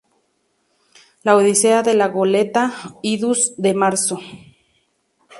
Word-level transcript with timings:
La 1.29 1.35
odisea 1.41 1.83
de 1.87 1.93
la 1.93 2.07
goleta 2.15 2.63
Idus 3.09 3.43
de 3.67 3.75
Marzo. 3.83 4.19